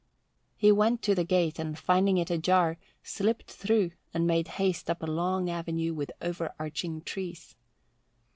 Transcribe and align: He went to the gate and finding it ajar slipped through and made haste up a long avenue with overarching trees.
He 0.57 0.71
went 0.71 1.03
to 1.03 1.13
the 1.13 1.23
gate 1.23 1.59
and 1.59 1.77
finding 1.77 2.17
it 2.17 2.31
ajar 2.31 2.79
slipped 3.03 3.51
through 3.51 3.91
and 4.15 4.25
made 4.25 4.47
haste 4.57 4.89
up 4.89 5.03
a 5.03 5.05
long 5.05 5.47
avenue 5.47 5.93
with 5.93 6.11
overarching 6.23 7.01
trees. 7.03 7.55